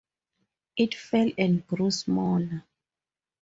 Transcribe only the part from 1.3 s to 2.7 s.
and grew smaller.